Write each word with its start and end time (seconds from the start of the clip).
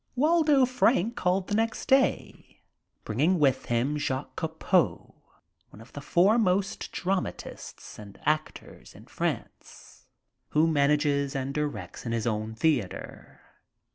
Waldo 0.15 0.65
Frank 0.65 1.15
called 1.15 1.47
the 1.47 1.53
next 1.53 1.85
day, 1.85 2.63
bringing 3.05 3.37
with 3.37 3.65
him 3.65 3.99
Jacques 3.99 4.35
Copeau, 4.35 5.13
one 5.69 5.79
of 5.79 5.93
the 5.93 6.01
foremost 6.01 6.91
dramatists 6.91 7.99
and 7.99 8.19
actors 8.25 8.95
in 8.95 9.05
France, 9.05 10.07
who 10.53 10.65
manages 10.65 11.35
and 11.35 11.53
directs 11.53 12.03
in 12.03 12.13
his 12.13 12.25
own 12.25 12.55
theater. 12.55 13.41